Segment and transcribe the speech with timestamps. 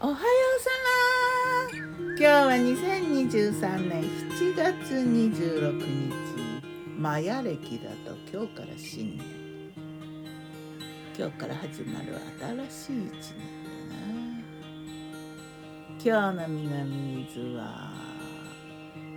[0.00, 0.70] おはようさ
[1.72, 1.78] ま。
[2.10, 6.14] 今日は2023年7月26日
[6.96, 9.26] マヤ暦だと今日から新年。
[11.18, 12.14] 今日から始まる
[12.70, 13.42] 新しい一年
[13.90, 14.06] だな。
[16.04, 17.90] 今日の南伊豆は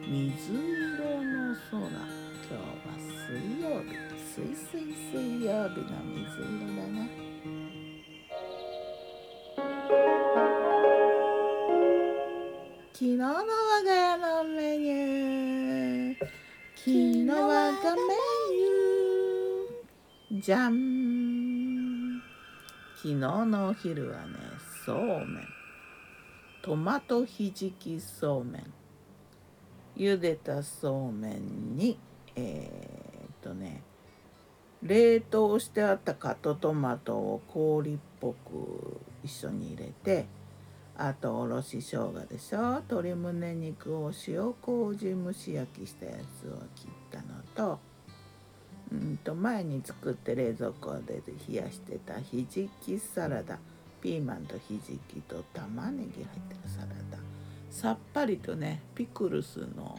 [0.07, 0.57] 水色
[1.23, 1.77] の空。
[1.77, 1.93] 今
[2.49, 2.97] 日は
[3.29, 3.93] 水曜日。
[4.33, 7.30] 水水水曜日の水色だな。
[16.83, 18.01] 昨日我がメ
[20.31, 22.19] ニューじゃん
[22.95, 24.33] 昨日のお昼はね
[24.83, 25.27] そうめん。
[26.63, 28.73] トマトひじきそうめん。
[29.95, 31.99] 茹でたそうめんに
[32.35, 33.83] えー、っとね
[34.81, 40.25] 冷凍してあったカットトマトを氷っぽく一緒に入れて
[41.03, 42.73] あとおろし生姜でしょ。
[42.73, 47.79] 鶏むね肉を塩麹蒸し焼きしたやつを切ったのと
[48.91, 53.57] うんと前に作って冷蔵庫で冷やしてたひじきサラダ
[53.99, 57.17] ピーマンとひじきと玉ねぎ入ってるサラダ。
[57.71, 59.97] さっぱりとねピクルスの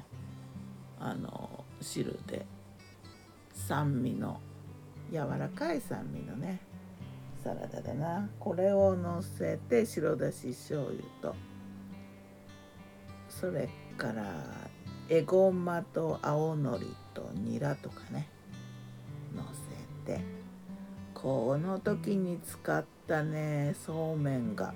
[1.01, 2.47] あの汁で
[3.55, 4.39] 酸味の
[5.11, 6.61] 柔らかい酸味のね
[7.43, 8.29] サラダだな。
[8.39, 11.35] これをのせて白だし醤油と。
[13.29, 14.25] それから
[15.09, 18.29] えごまと青のりとニラとかね。
[19.35, 19.43] の
[20.07, 20.21] せて。
[21.15, 24.75] この時に使ったねそうめんが。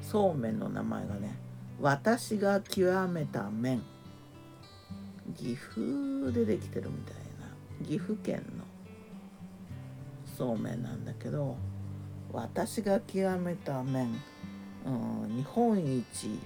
[0.00, 1.38] そうめんの名前がね
[1.80, 3.82] 私が極めた麺。
[5.36, 7.86] 岐阜でできてるみたいな。
[7.86, 8.64] 岐阜県の
[10.42, 11.56] そうめんなんだけど
[12.32, 14.12] 私が極めた麺、
[14.84, 14.90] う
[15.28, 16.36] ん、日本一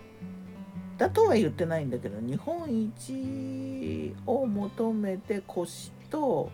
[0.98, 6.52] だとは言ってないんだけど日本一を求めてコシと,、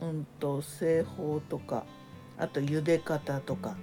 [0.00, 1.82] うんと、製法とか
[2.38, 3.74] あと茹で方とか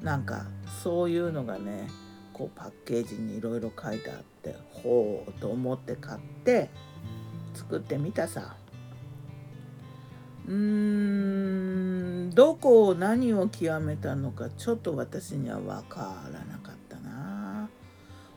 [0.00, 0.46] なんか
[0.84, 1.88] そういうのがね
[2.32, 6.70] こうパッケージにいろいろ書いてあってほうと思って買って
[7.54, 8.54] 作ってみたさ。
[10.46, 11.89] うーん
[12.28, 17.68] どこを何を極めたのかちょっと私には分からなかったな。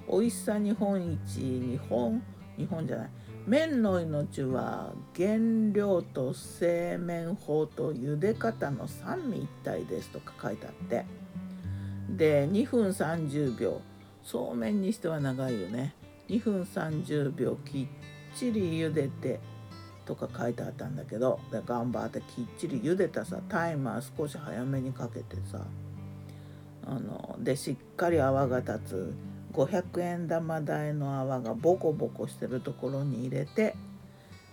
[0.10, 2.24] 美味しさ日本一日本
[2.58, 3.10] 日本じゃない。
[3.46, 5.38] 麺の命は原
[5.74, 11.06] 料と製麺法と茹で方の三位一体ですとか書いてあって。
[12.10, 13.82] で2分30秒。
[14.24, 15.96] そうめんにしては長いよね。
[16.30, 17.88] 2分30秒きっ
[18.38, 19.40] ちり茹でて
[20.06, 25.66] とか書いてあったんだけど頑張ってきっちり茹でたさタイマー少し早めにかけてさ
[26.86, 29.14] あのでしっかり泡が立つ
[29.54, 33.76] 500円玉台の泡がボコボコしてるところに入れて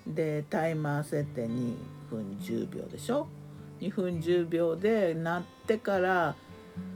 [0.07, 1.75] でタイマー設定2
[2.11, 3.27] 分10秒でしょ
[3.81, 6.35] ？2分10秒で鳴ってから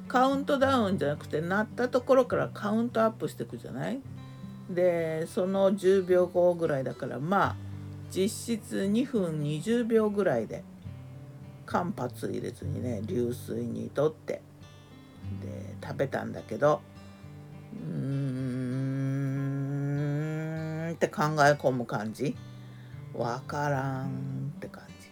[0.07, 4.01] カウントダウンじゃなくて鳴ったところからカウントアップしていくじゃない？
[4.71, 7.57] でその10秒後ぐらいだからまあ
[8.15, 10.63] 実質2分20秒ぐらいで
[11.67, 14.43] 間髪入れずにね流水にとって。
[15.41, 16.83] で食べたんだけど
[17.73, 17.97] うー
[20.91, 22.37] んって考え込む感じ。
[23.15, 25.09] わからんって感じ。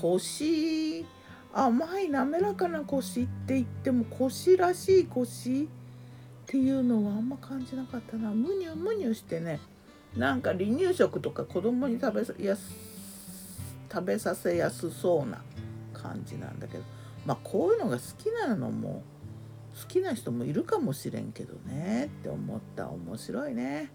[0.00, 1.04] 腰
[1.52, 5.66] 甘い滑らかな腰って言っても腰らしい腰っ
[6.46, 8.30] ていうのはあんま感じなかったな。
[8.30, 9.60] むにゅむにゅしてね
[10.16, 12.74] なんか離乳食とか子供に食べやす
[13.92, 15.42] 食べさせやすそうな
[15.92, 16.84] 感じなんだけど。
[17.26, 19.02] まあこういうのが好きなのも
[19.80, 22.06] 好きな人もいるかもしれんけどね。
[22.06, 22.88] って思った。
[22.88, 23.90] 面白いね。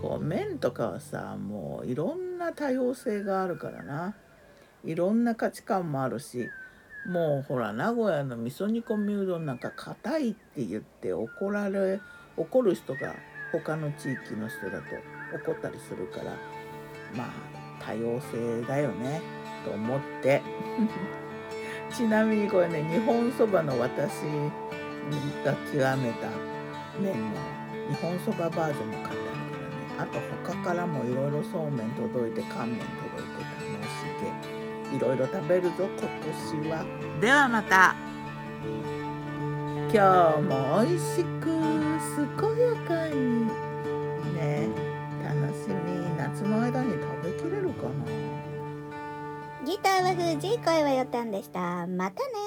[0.00, 3.82] こう麺とかはさもういろんな多様性があるから。
[3.82, 4.14] な
[4.84, 6.48] いろんな価値観もあるし。
[7.06, 12.00] もうほら名古屋の味噌煮込みうどんなんか硬いって言って怒られ
[12.36, 13.14] 怒る人が
[13.50, 15.17] 他の地域の人だと。
[15.32, 16.36] 怒ったりするから
[17.14, 19.20] まあ多様性だよね
[19.64, 20.42] と思って。
[21.94, 24.20] ちなみにこれね日本そばの私
[25.44, 26.28] が極めた
[27.00, 27.58] 麺の
[27.88, 29.28] 日本そばバージョンも買って
[29.98, 30.20] あるからねあと
[30.52, 33.42] 他からもいろいろそうめん届いて乾麺届いて
[33.72, 33.98] 楽し
[34.90, 35.88] げいろいろ食べるぞ今
[36.62, 36.84] 年は。
[37.20, 37.94] ではまた。
[39.90, 41.46] 今日も美味しく
[42.36, 43.37] 健やかに
[50.02, 51.86] は藤井声はよたんでした。
[51.86, 52.37] またね。